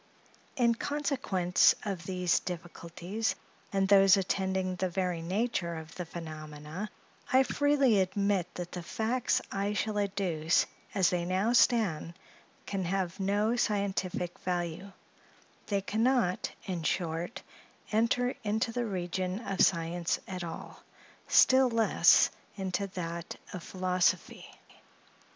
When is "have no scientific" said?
12.85-14.39